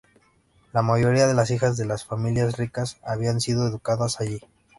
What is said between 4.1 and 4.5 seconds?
allí.